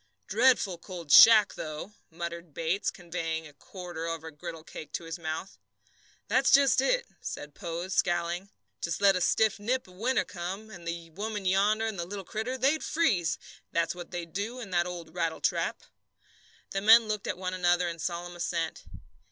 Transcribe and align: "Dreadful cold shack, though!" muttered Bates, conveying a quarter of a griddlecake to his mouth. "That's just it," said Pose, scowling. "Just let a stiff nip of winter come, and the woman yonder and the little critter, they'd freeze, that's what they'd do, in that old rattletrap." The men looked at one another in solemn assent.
"Dreadful 0.25 0.79
cold 0.79 1.11
shack, 1.11 1.53
though!" 1.53 1.93
muttered 2.09 2.55
Bates, 2.55 2.89
conveying 2.89 3.45
a 3.45 3.53
quarter 3.53 4.07
of 4.07 4.23
a 4.23 4.31
griddlecake 4.31 4.91
to 4.93 5.03
his 5.03 5.19
mouth. 5.19 5.59
"That's 6.27 6.49
just 6.49 6.81
it," 6.81 7.05
said 7.21 7.53
Pose, 7.53 7.93
scowling. 7.93 8.49
"Just 8.81 8.99
let 8.99 9.15
a 9.15 9.21
stiff 9.21 9.59
nip 9.59 9.87
of 9.87 9.93
winter 9.93 10.25
come, 10.25 10.71
and 10.71 10.87
the 10.87 11.11
woman 11.11 11.45
yonder 11.45 11.85
and 11.85 11.99
the 11.99 12.07
little 12.07 12.25
critter, 12.25 12.57
they'd 12.57 12.83
freeze, 12.83 13.37
that's 13.71 13.93
what 13.93 14.09
they'd 14.09 14.33
do, 14.33 14.59
in 14.59 14.71
that 14.71 14.87
old 14.87 15.13
rattletrap." 15.13 15.81
The 16.71 16.81
men 16.81 17.07
looked 17.07 17.27
at 17.27 17.37
one 17.37 17.53
another 17.53 17.87
in 17.87 17.99
solemn 17.99 18.35
assent. 18.35 18.85